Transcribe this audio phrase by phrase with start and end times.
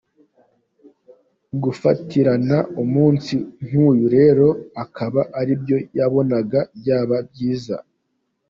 [1.63, 3.33] Gufatirana umunsi
[3.65, 4.47] nk’uyu rero
[4.83, 7.75] akaba aribyo yabonaga byaba byiza.